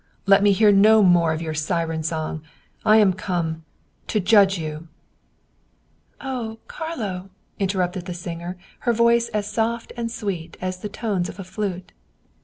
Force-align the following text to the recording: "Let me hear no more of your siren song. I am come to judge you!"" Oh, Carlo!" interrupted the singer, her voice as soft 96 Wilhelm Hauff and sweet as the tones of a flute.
"Let 0.25 0.41
me 0.41 0.51
hear 0.51 0.71
no 0.71 1.03
more 1.03 1.31
of 1.31 1.43
your 1.43 1.53
siren 1.53 2.01
song. 2.01 2.41
I 2.83 2.97
am 2.97 3.13
come 3.13 3.65
to 4.07 4.19
judge 4.19 4.57
you!"" 4.57 4.87
Oh, 6.19 6.57
Carlo!" 6.67 7.29
interrupted 7.59 8.05
the 8.05 8.15
singer, 8.15 8.57
her 8.79 8.93
voice 8.93 9.27
as 9.27 9.45
soft 9.47 9.93
96 9.95 9.95
Wilhelm 9.95 9.99
Hauff 9.99 9.99
and 9.99 10.11
sweet 10.11 10.57
as 10.59 10.77
the 10.79 10.89
tones 10.89 11.29
of 11.29 11.39
a 11.39 11.43
flute. 11.43 11.91